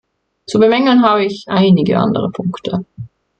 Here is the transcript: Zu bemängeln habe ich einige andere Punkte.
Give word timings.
Zu 0.47 0.57
bemängeln 0.57 1.03
habe 1.03 1.25
ich 1.25 1.43
einige 1.47 1.99
andere 1.99 2.31
Punkte. 2.31 2.85